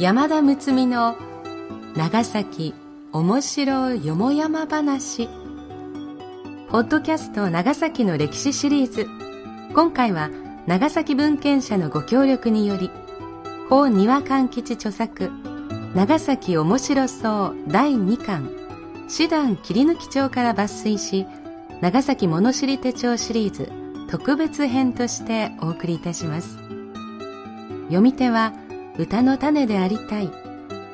[0.00, 1.16] 山田睦美の
[1.94, 2.74] 長崎
[3.12, 5.28] 面白よもやま話。
[6.68, 9.06] ポッドキャスト長崎の歴史シリーズ。
[9.72, 10.30] 今回は
[10.66, 12.90] 長崎文献社のご協力により
[13.68, 15.30] 法庭勘吉著作
[15.94, 18.50] 長崎面白そう第2巻
[19.08, 21.24] 師団切り抜き帳から抜粋し
[21.80, 23.70] 長崎物知り手帳シリーズ
[24.10, 26.58] 特別編としてお送りいたします。
[27.84, 28.52] 読み手は
[28.96, 30.30] 歌の種でありたい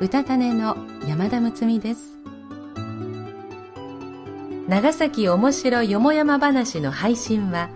[0.01, 2.17] 歌種の山田睦美です
[4.69, 7.69] 長崎おもしろよもやま話の配信は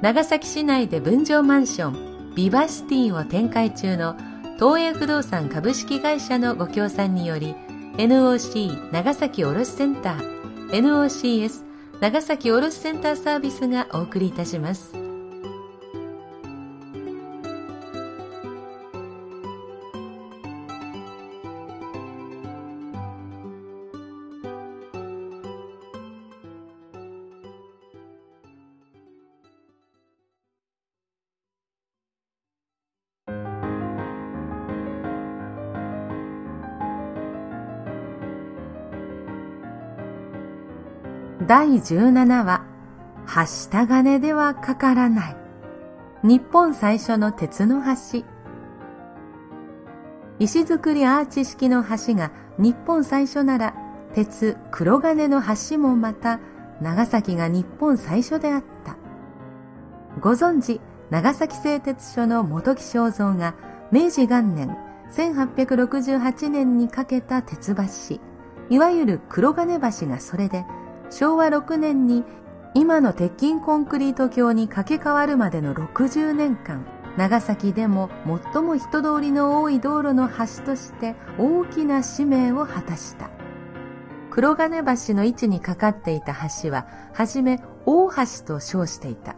[0.00, 4.16] 長崎市内で分譲マンションビバシティを展開中の
[4.58, 7.54] 東映不動産株式会社のご協賛により
[7.98, 11.64] NOC 長崎卸センター NOCS
[12.00, 15.07] 長崎卸センターサービスがお送りいたします。
[41.48, 42.66] 第17話、
[43.24, 45.36] はした金ではかからない。
[46.22, 48.22] 日本最初の鉄の橋。
[50.38, 53.74] 石造りアーチ式の橋が日本最初なら、
[54.12, 56.38] 鉄黒金の橋もまた
[56.82, 58.98] 長崎が日本最初であった。
[60.20, 63.54] ご存知、長崎製鉄所の元木正造が
[63.90, 64.76] 明治元年
[65.12, 68.20] 1868年に架けた鉄橋、
[68.68, 70.66] いわゆる黒金橋がそれで
[71.10, 72.24] 昭和6年に
[72.74, 78.10] 今の鉄筋コンクリート橋に掛け替わるまでの60年間、長崎でも
[78.52, 83.30] 最も人通りの多い道路の橋として大きな使命を果たした。
[84.30, 89.34] 黒金橋の位置にかかっていた橋は、はじめ大橋と称していた。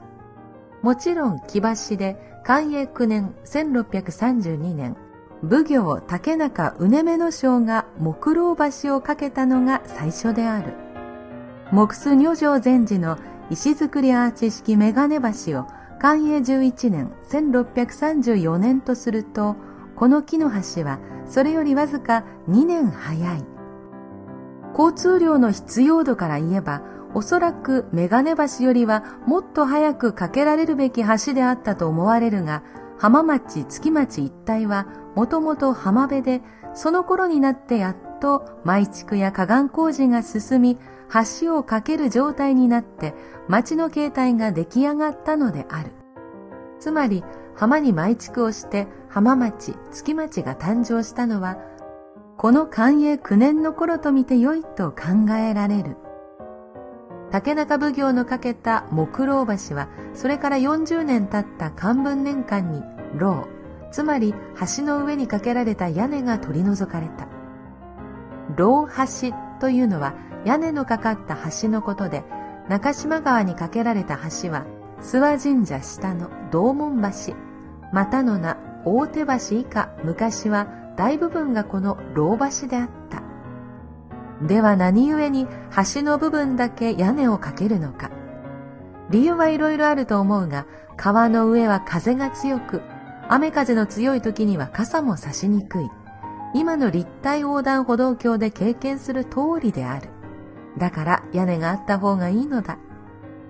[0.82, 4.96] もちろん木橋で寛永9年1632年、
[5.42, 10.89] 奉行竹中畝目の将が木楼橋を架けたのが最初である。
[11.72, 13.16] 木須女城禅寺の
[13.48, 15.66] 石造りアーチ式メガネ橋を
[16.00, 19.54] 寛永11年1634年とすると、
[19.94, 23.44] この木の橋はそれよりわずか2年早い。
[24.76, 26.82] 交通量の必要度から言えば、
[27.14, 32.62] おそらくメガネ橋よりはもっと早く架けられるべき橋であったと思われるが、
[32.98, 36.42] 浜町、月町一帯はもともと浜辺で、
[36.74, 40.78] その頃になってやっと毎築や河岸工事が進み、
[41.40, 43.14] 橋を架ける状態になって
[43.48, 45.90] 町の形態が出来上がったのである。
[46.78, 51.58] つまり浜に埋築をして浜町、月町が誕生したのは、
[52.38, 55.96] この寛永9年の頃と見てよいと考えられる。
[57.30, 62.82] 竹中奉行の架けた木楼橋は、それから40年経った漢文年間に、
[63.14, 63.46] 牢、
[63.90, 64.34] つまり
[64.76, 67.28] 橋の上に架けられた屋根が取り除かれた。
[68.56, 72.24] 牢橋というのは屋根のかかった橋のことで、
[72.68, 74.64] 中島川に架けられた橋は、
[75.00, 77.34] 諏訪神社下の道門橋、
[77.92, 80.66] またの名大手橋以下昔は
[80.96, 83.22] 大部分がこの牢橋であった。
[84.46, 85.46] では何故に
[85.94, 88.10] 橋の部分だけ屋根をかけるのか。
[89.10, 90.66] 理由はいろいろあると思うが、
[90.96, 92.80] 川の上は風が強く、
[93.28, 95.90] 雨風の強い時には傘も差しにくい。
[96.54, 100.08] 今の立体横断歩道橋で経験する通りである。
[100.78, 102.78] だから屋根があった方がいいのだ。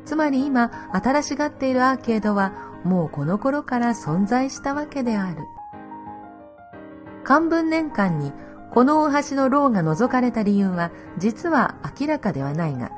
[0.04, 2.52] つまり今、新しがっているアーケードは
[2.84, 5.36] もうこの頃から存在したわけである。
[7.24, 8.32] 漢文年間に
[8.72, 12.90] この大橋の牢が除かれた理由は実は明らかではないが、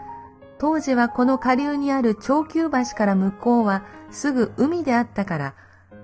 [0.58, 5.54] 当時はこの下流にある長久橋から向こうはすぐ海であったから、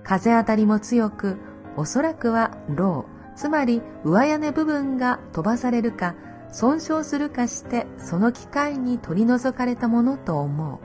[0.03, 1.37] 風当たりも強く、
[1.77, 3.05] おそらくは牢、
[3.39, 6.13] つまり上屋根部分が飛ばされるか、
[6.51, 10.81] 損傷するかしてその機会に取り除かれたものと思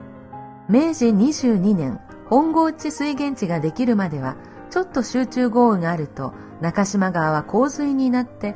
[0.68, 0.72] う。
[0.72, 1.98] 明治22年、
[2.30, 4.36] 本郷地水源地ができるまでは、
[4.70, 8.54] ちょっと集中豪雨があると、中島川は洪水になって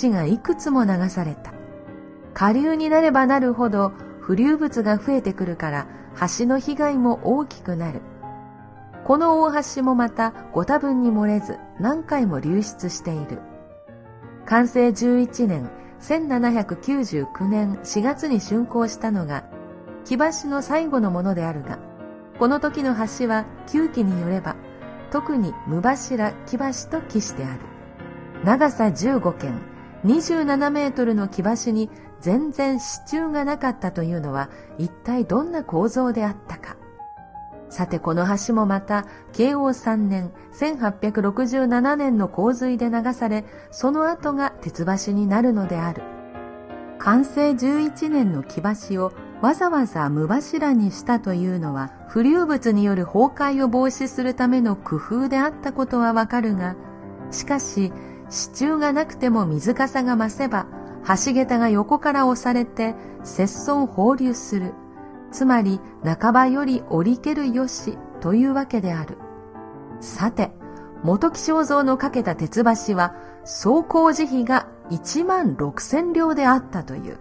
[0.00, 1.52] 橋がいくつも流された。
[2.34, 3.92] 下流になればなるほど
[4.22, 5.88] 浮流物が増えてくるから
[6.38, 8.00] 橋の被害も大きくなる。
[9.10, 13.40] この大橋もまたご多分に漏れず何回も流出している。
[14.46, 15.68] 完成11年
[16.00, 19.46] 1799年4月に竣工したのが
[20.04, 21.80] 木橋の最後のものであるが、
[22.38, 24.54] この時の橋は旧記によれば、
[25.10, 27.62] 特に無柱木橋と記してある。
[28.44, 29.60] 長さ15軒、
[30.04, 31.90] 27メートルの木橋に
[32.20, 36.76] 全然支柱がなかったというのは一体どんな構造であったか。
[37.70, 46.02] さてこの橋もまた慶応3年1867年の洪水で流されその後が鉄橋になるのである。
[46.98, 56.76] 完成11年の木橋をわざわざ無柱にしたというのは浮流物による崩壊を防止するための工夫であったことはわかるが
[57.30, 57.90] しかし
[58.28, 60.66] 支柱がなくても水かさが増せば
[61.06, 62.94] 橋桁が横から押されて
[63.24, 64.74] 節損放流する。
[65.30, 69.18] つまり半ばより降りけるよしというわけである。
[70.00, 70.52] さて、
[71.02, 77.18] 元木正蔵のかけた鉄橋は、総工事費が1万6千両であったという。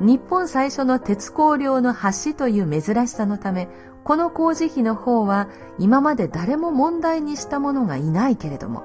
[0.00, 3.68] 日本最初の鉄工量の橋という珍しさのため、
[4.04, 5.48] この工事費の方は
[5.78, 8.82] 今まで誰も問題にした者がいないけれども、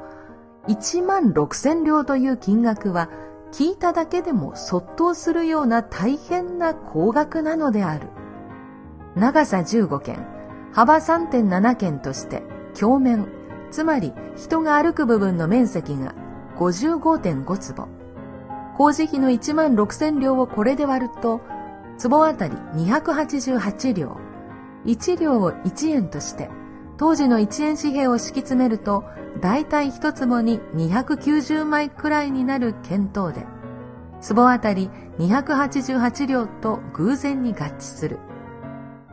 [0.68, 3.10] 1万6千両という金額は
[3.52, 8.08] 聞いただけでもそっとするような大変な高額なのである。
[9.20, 10.26] 長さ15軒、
[10.72, 12.42] 幅3.7軒として、
[12.80, 13.28] 鏡面、
[13.70, 16.16] つまり人が歩く部分の面積が
[16.58, 17.90] 55.5坪。
[18.78, 21.42] 工事費の1万6千両をこれで割ると、
[21.98, 24.16] 坪あたり288両。
[24.86, 26.50] 1両を1円として、
[26.96, 29.04] 当時の1円紙幣を敷き詰めると、
[29.42, 33.46] 大体1坪に290枚くらいになる見当で、
[34.22, 38.20] 坪あたり288両と偶然に合致する。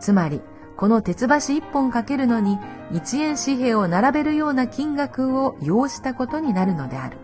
[0.01, 0.43] つまり、
[0.77, 2.59] この鉄橋一本かけるのに
[2.93, 7.17] 一円紙幣を並べるような金額を要したことになるのである。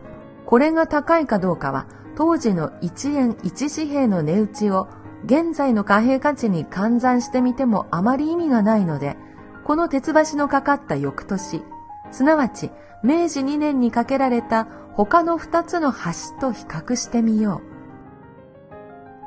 [0.46, 1.86] これが高いかどうかは、
[2.16, 4.88] 当時の一円一紙幣の値打ちを
[5.24, 9.16] 現在の貨幣価値に換算してみてもあまり意味がないので、
[9.64, 11.62] この鉄橋のかかった翌年、
[12.10, 12.70] すなわち
[13.02, 15.98] 明治2年に架けられた他の2つの橋
[16.40, 17.71] と比較してみよう。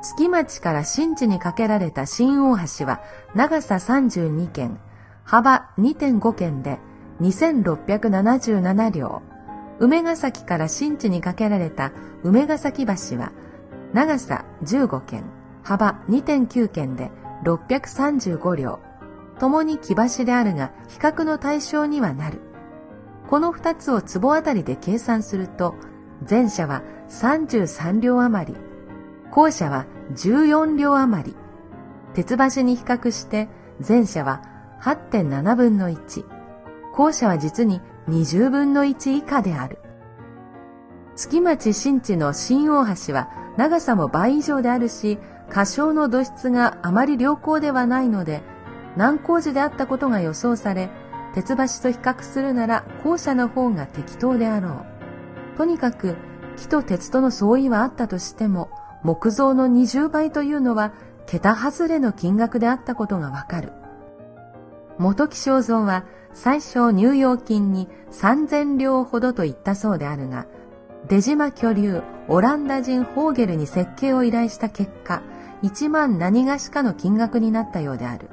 [0.02, 3.00] 月町から新地に架けられた新大橋は
[3.34, 4.78] 長さ32軒、
[5.24, 6.78] 幅2.5軒で
[7.20, 9.22] 2677両。
[9.78, 13.32] 梅ヶ崎から新地に架けられた梅ヶ崎橋は
[13.92, 15.24] 長さ15軒、
[15.62, 17.10] 幅2.9軒で
[17.44, 18.80] 635両。
[19.38, 22.40] 共に木橋であるが比較の対象にはなる。
[23.28, 25.74] この二つを壺あたりで計算すると、
[26.28, 28.58] 前者は33両余り、
[29.36, 29.84] 後者は
[30.14, 31.36] 14両余り。
[32.14, 33.50] 鉄橋に比較して
[33.86, 34.40] 前者は
[34.80, 36.24] 8.7分の1。
[36.94, 39.78] 後者は実に20分の1以下である。
[41.16, 43.28] 月町新地の新大橋は
[43.58, 45.18] 長さも倍以上であるし、
[45.50, 48.40] 過小の土質があまり良好ではないので、
[48.96, 50.88] 難工事であったことが予想され、
[51.34, 54.86] 鉄橋と比較するなら後者の方が適当であろ
[55.54, 55.58] う。
[55.58, 56.16] とにかく
[56.56, 58.70] 木と鉄との相違はあったとしても、
[59.02, 60.92] 木造の20倍というのは
[61.26, 63.72] 桁外れの金額であったことがわかる。
[64.98, 70.46] 元木正蔵は最初入用金に3000両ほどと言ったそうであるが、
[71.08, 75.22] 出島居留オランダ人ホーゲルに設計を依頼した結果、
[75.62, 78.28] 1万何がしかの金額になったようである。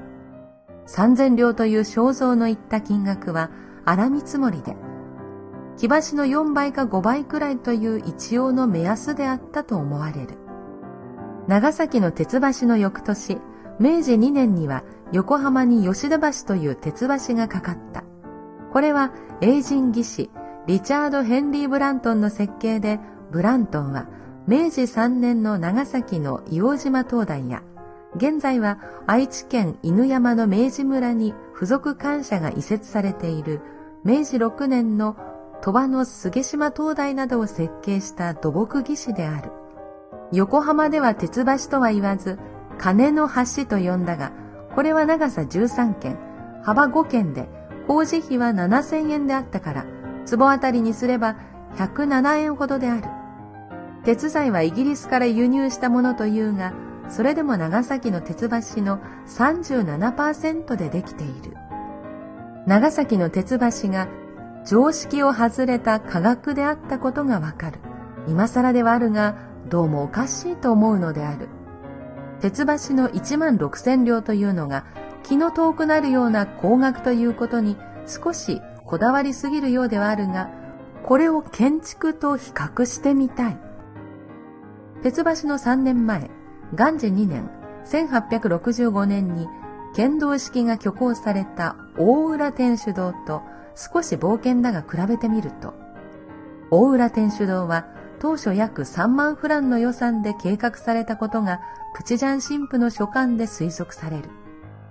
[0.87, 3.51] 3000両という肖像の言った金額は
[3.85, 4.75] 荒見積もりで、
[5.77, 10.42] 木橋の4倍か5倍くらいという一応の目安であったと思われる。
[11.47, 13.37] 長崎の鉄橋の翌年、
[13.79, 18.03] 明治2年には横浜に吉田橋という鉄橋がかかった。
[18.71, 20.29] これは英人技師、
[20.67, 22.99] リチャード・ヘンリー・ブラントンの設計で、
[23.31, 24.07] ブラントンは
[24.47, 27.61] 明治3年の長崎の硫黄島灯台や、
[28.15, 33.59] 現在は愛知県犬山の明治村に付属官舎が移設されている
[34.03, 35.17] 明治6年の
[35.61, 39.62] 鳥羽の菅島灯台などを設計した土木技師である。
[40.33, 42.39] 横浜では鉄橋とは言わず、
[42.79, 44.31] 金の橋と呼んだが、
[44.73, 46.17] これは長さ13軒、
[46.63, 47.47] 幅5軒で、
[47.87, 49.85] 工事費は7000円であったから、
[50.27, 51.35] 壺あたりにすれば
[51.75, 53.03] 107円ほどである。
[54.05, 56.73] 鉄材はイギリスから輸入したものというが、
[57.09, 61.55] それでも長崎の鉄橋の37%でできている。
[62.65, 64.07] 長崎の鉄橋が
[64.65, 67.79] 常識を外れた科学であったことがわかる。
[68.27, 71.47] 今更ではあるが、どうもおかしいと思うのである。
[72.41, 74.85] 鉄橋の1万6千両というのが
[75.23, 80.49] 気の遠くなるような高額ということに少しこだわりすぎるようではあるが、
[81.03, 83.57] これを建築と比較してみたい。
[85.01, 86.29] 鉄橋の3年前、
[86.73, 87.49] 元治2年、
[87.85, 89.47] 1865年に
[89.95, 93.41] 剣道式が挙行された大浦天主堂と
[93.75, 95.73] 少し冒険だが比べてみると、
[96.71, 97.85] 大浦天主堂は
[98.23, 101.59] 当初約3万フランの予算で計画されたことが
[101.93, 104.29] プチジャン神父の書簡で推測される。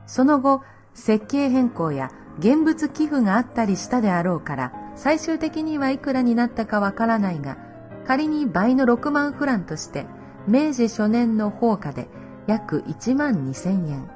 [0.06, 0.60] その後、
[0.92, 7.56] 設計変更や現物寄付があったりしたであろうから、最終的にはいくらになったかわからないが、
[8.06, 10.04] 仮に倍の6万フランとして、
[10.46, 12.08] 明治初年の放課で
[12.46, 14.10] 約1万2千円。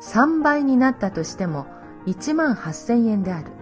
[0.00, 1.66] 3倍になったとしても
[2.06, 3.55] 1万8千円である。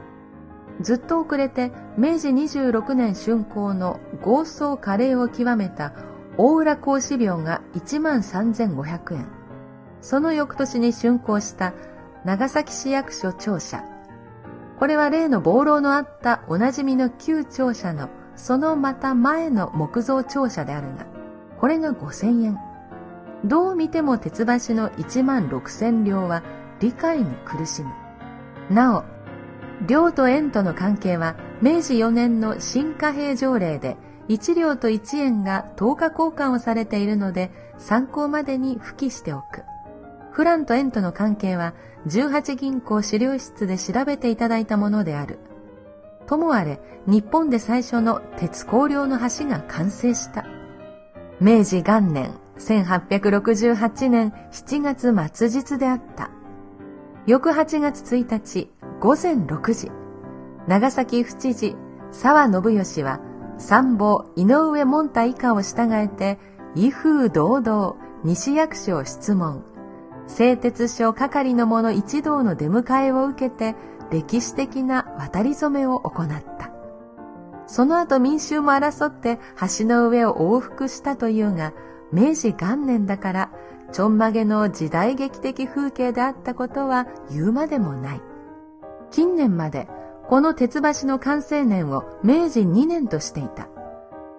[0.80, 5.92] ずっと遅れて明治26年竣工の豪壮華麗を極めた
[6.36, 9.26] 大浦格子廟が1万3500円。
[10.00, 11.72] その翌年に竣工した
[12.24, 13.84] 長崎市役所庁舎。
[14.78, 21.06] これは例の暴浪のあったおなじみの旧庁舎のそのまた前の木造庁舎であるが、
[21.60, 22.58] これが5000円。
[23.44, 26.42] どう見ても鉄橋の1万6000両は
[26.80, 27.90] 理解に苦しむ。
[28.70, 29.04] なお、
[29.86, 33.96] 両と円との関係は明治4年の新貨幣条例で
[34.28, 39.62] 1両と1円が10日交換をされているので参考までに付記しておく。
[40.32, 41.74] フランと円との関係は
[42.06, 45.38] 18銀行資料室で調べていただいたものである。
[46.26, 50.44] ともあれ、日本で最初の鉄鋼梁の橋が完成した。
[51.40, 56.30] 明治元年1868年7月末日であった。
[57.26, 59.90] 翌8月1日午前6時、
[60.68, 61.74] 長崎府知事
[62.12, 63.18] 沢信義は
[63.56, 66.38] 参謀井上門太以下を従えて、
[66.74, 69.64] 威風堂々西役所を質問。
[70.26, 73.74] 製鉄所係の者一同の出迎えを受けて、
[74.10, 76.72] 歴史的な渡り初めを行った。
[77.66, 79.38] その後民衆も争って
[79.78, 81.72] 橋の上を往復したというが、
[82.12, 83.50] 明治元年だから、
[83.94, 88.20] ちょんまげの時代劇的風景であったことは言うまでもない。
[89.12, 89.86] 近年まで
[90.28, 93.68] この鉄橋の完成年を明治2年としていた。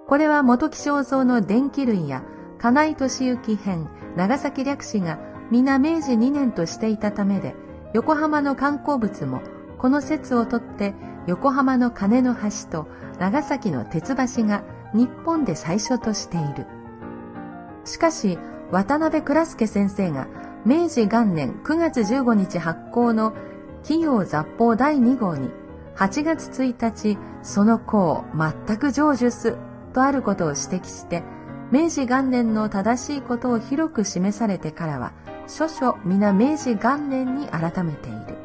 [0.07, 2.25] これは元木正蔵の電気類や
[2.57, 5.19] 金井敏行編、長崎略史が
[5.49, 7.55] 皆明治2年としていたためで、
[7.93, 9.41] 横浜の観光物も
[9.77, 10.93] この説をとって
[11.27, 16.67] 横浜の鐘の橋と長崎の鉄橋が日本で最初としている。
[17.85, 18.37] しかし、
[18.71, 20.27] 渡辺倉助先生が
[20.65, 23.33] 明治元年9月15日発行の
[23.83, 25.49] 企業雑報第2号に
[25.95, 29.57] 8月1日その功全く成就す
[29.93, 31.23] とあることを指摘して
[31.71, 35.13] 明治元年の正しいことを広く示されてからは
[35.47, 38.35] 諸々皆明治元年に改めている。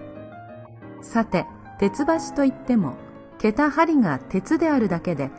[1.03, 1.47] さて
[1.79, 2.95] 鉄橋といっても
[3.39, 5.31] 桁針が鉄であるだけで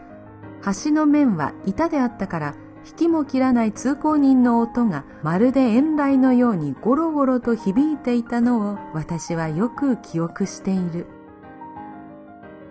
[0.84, 11.08] 橋の面は板であったから引きも切らない通行人の音がまるで遠来のようにゴロゴロと響いていたのを私はよく記憶している。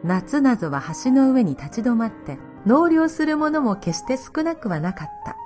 [0.02, 5.36] 夏などは橋の上に立ち止まって納涼する者も決して少なくはなかった。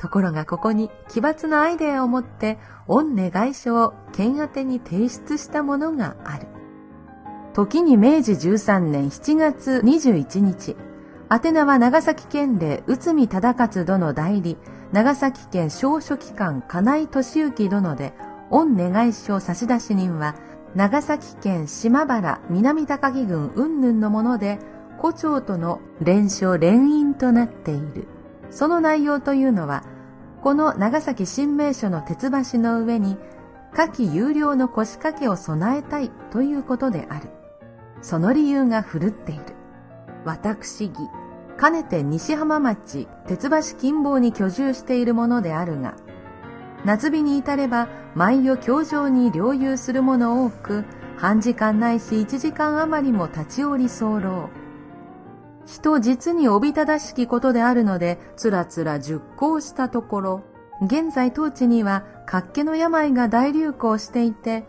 [0.00, 2.58] ところがここに奇抜なアイデアを持って
[2.88, 6.46] 御願書を県宛てに提出したものがある。
[7.54, 10.76] 時に明治13年7月21日、
[11.30, 14.58] 宛名は長崎県令内海忠勝殿代理、
[14.92, 18.12] 長崎県小書記官金井俊之殿で、
[18.50, 20.36] 御願い書差出人は、
[20.74, 24.58] 長崎県島原南高木郡雲々のもので、
[24.98, 28.06] 胡蝶との連勝連印となっている。
[28.50, 29.82] その内容というのは、
[30.42, 33.16] この長崎新名所の鉄橋の上に、
[33.72, 37.30] 夏季有料の腰掛けを備えたいということである。
[38.02, 39.63] その理由がふるっている。
[40.24, 40.94] 私義、
[41.56, 45.94] かねて西浜町鉄橋近傍に居住しているものであるが、
[46.84, 50.84] 夏日に至れば毎夜橋上に領有するもの多く、
[51.16, 54.50] 半時間ないし1時間余りも立ち寄り候。
[55.66, 60.42] 人実におびただしきことであるので、つらつら熟考したところ、
[60.82, 64.64] 現在当地には活気の病が大流行していて、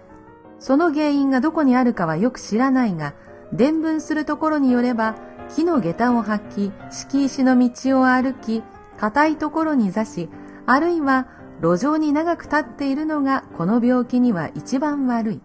[0.59, 3.13] その原因がどこにあるかはよく知らないが、
[3.51, 5.15] 伝聞するところによれば、
[5.49, 8.63] 木の下駄を履き、敷石の道を歩き、
[8.97, 10.29] 硬いところに座し、
[10.65, 11.27] あるいは
[11.61, 15.41] 路上に長く立っているのがこの病気には一番悪い。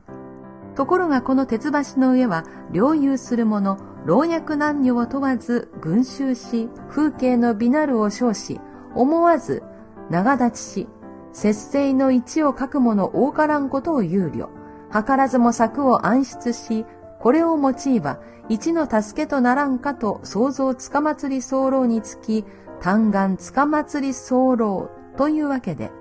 [0.74, 8.60] ところがこの鉄橋の上は領有する者、老若男女を問わず群衆し、風景の美なるを称し、
[8.94, 9.62] 思わず
[10.10, 10.88] 長立ちし、
[11.32, 14.50] 節制の一を書く者多からんことを有料。
[14.92, 16.84] 図らずも策を暗出し、
[17.20, 22.44] これを用いば、一の助けとならんかと想像つかまつり候につき、
[22.80, 25.92] 単眼つかまつり候というわけで、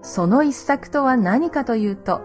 [0.00, 2.22] その一作とは何かというと、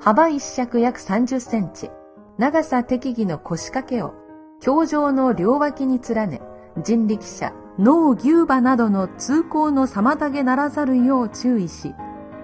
[0.00, 1.90] 幅一尺約30センチ、
[2.38, 4.14] 長さ適宜の腰掛けを、
[4.62, 6.40] 橋上の両脇に連ね、
[6.82, 11.94] 人力車、農牛馬などの通行の妨げならざるよう注意し、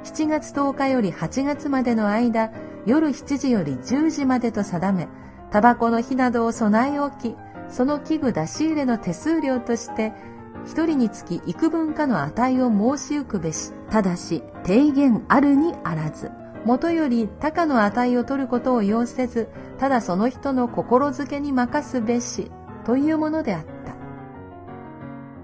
[0.04, 2.52] 7月10日より8月までの間、
[2.88, 5.08] 夜7時より10時までと定め、
[5.50, 7.36] タバコの火などを備え置き、
[7.68, 10.14] その器具出し入れの手数料として、
[10.64, 16.30] 一人につき幾分かの値を申し受くべし、ただし、提言あるにあらず、
[16.64, 22.50] 元より高の値を取ることを要せず、ただその人の心づけに任すべし、
[22.86, 23.68] というものであった。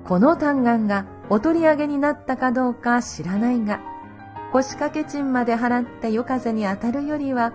[0.09, 3.81] この単眼がお取り上げになったかどうか知らないが、
[4.55, 7.53] 腰掛け賃まで払って夜風に当たるよりは、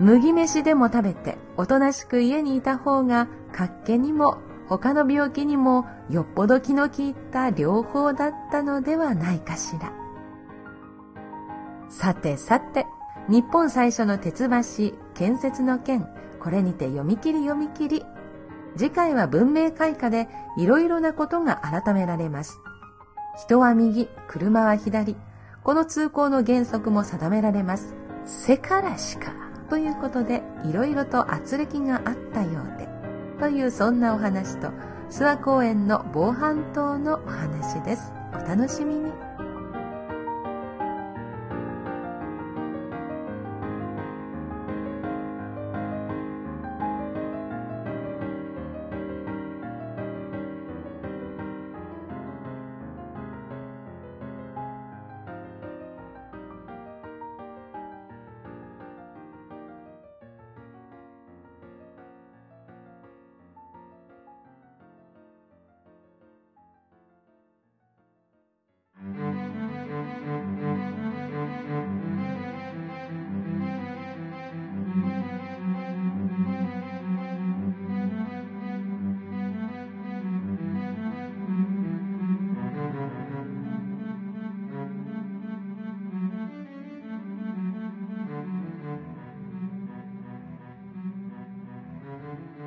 [0.00, 4.38] 麦飯でも食べておとなしく家にいた方が活気にも
[4.68, 9.92] 他の病気にもよっぽど気の利いた両方だったのではないかしら。
[11.88, 12.84] さてさて、
[13.28, 16.08] 日本最初の鉄橋建設の件、
[16.40, 18.04] これにて読み切り読み切り。
[18.76, 22.58] 次回は文明開化でいろいろなことが改められます。
[23.36, 25.16] 人は右、車は左。
[25.64, 27.94] この通行の原則も定められます。
[28.26, 29.32] せからしか。
[29.70, 32.86] ということで、いろいろと圧力があったようで。
[33.40, 34.68] というそんなお話と
[35.10, 38.12] 諏訪公園の防犯灯のお話です。
[38.34, 39.23] お楽しみに。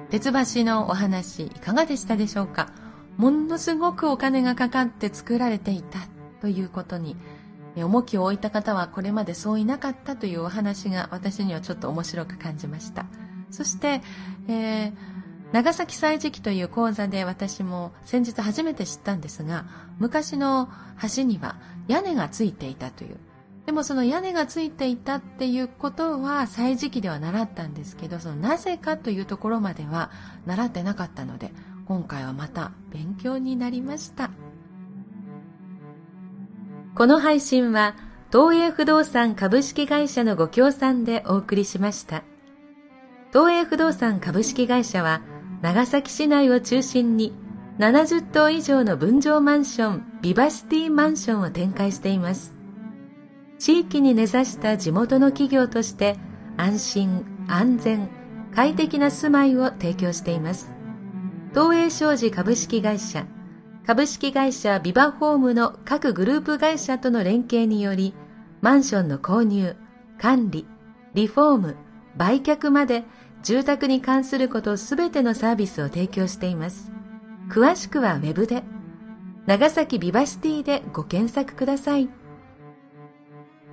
[0.09, 2.69] 鉄橋のお話いかがでしたでしょうか？
[3.17, 5.99] ものすごくお金がかかって作られていた
[6.39, 7.17] ということに
[7.75, 13.05] 重きを置いた方はこれまでそういなかったというお話が私にはちょっと面白く感じました。
[13.51, 14.01] そして、
[14.47, 14.93] えー、
[15.51, 19.65] 長崎祭時期という講座で私も先日初めて知ったんですが
[19.99, 20.69] 昔の
[21.15, 23.17] 橋には屋根がついていたという
[23.67, 30.09] でもその屋根がついていたっていうことは歳時期では習ったんですけど、そのなぜかというところまでは
[30.45, 31.51] 習ってなかったので、
[31.85, 34.31] 今回はまた勉強になりました。
[36.95, 37.97] この配信は
[38.31, 42.23] 東映不動産株式会社のご協賛でお送りしました。
[43.33, 45.21] 東映不動産株式会社は
[45.61, 47.35] 長崎市内を中心に
[47.79, 52.56] 70棟以上の分譲マンションビバシティマンションを展開しています。
[53.59, 56.17] 地域に根ざした地元の企業として
[56.57, 58.09] 安心、安全、
[58.53, 60.71] 快適な住まいを提供しています。
[61.53, 63.25] 東映商事株式会社、
[63.85, 68.13] 株式会社ビバホームの各グループ会社との連携により、
[68.61, 69.75] マンションの購入、
[70.19, 70.67] 管理、
[71.13, 71.75] リフォーム、
[72.15, 73.05] 売却まで
[73.43, 76.91] 住宅に関することすべてのサービスを提供しています。
[77.49, 78.63] 詳しくはウェブで、
[79.45, 82.09] 長崎ビバシティでご検索ください。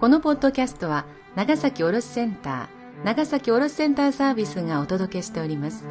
[0.04, 5.86] このポッドキャストは長崎卸センター、長崎卸センターサービスがお届けしております。